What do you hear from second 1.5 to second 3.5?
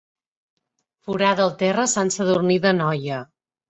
el terra a Sant Sadurní d'Anoia.